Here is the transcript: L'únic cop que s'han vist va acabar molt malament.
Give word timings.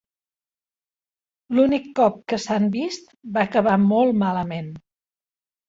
L'únic 1.57 1.85
cop 2.01 2.17
que 2.33 2.41
s'han 2.47 2.67
vist 2.77 3.15
va 3.39 3.47
acabar 3.51 3.79
molt 3.87 4.21
malament. 4.25 4.77